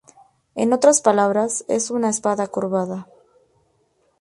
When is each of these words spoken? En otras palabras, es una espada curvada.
En 0.55 0.73
otras 0.73 0.99
palabras, 0.99 1.63
es 1.67 1.91
una 1.91 2.09
espada 2.09 2.47
curvada. 2.47 3.07